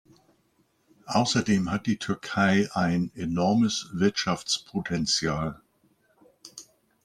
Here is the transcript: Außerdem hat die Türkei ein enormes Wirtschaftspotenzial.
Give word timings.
Außerdem 1.05 1.69
hat 1.69 1.85
die 1.85 1.97
Türkei 1.99 2.67
ein 2.73 3.11
enormes 3.13 3.89
Wirtschaftspotenzial. 3.93 5.61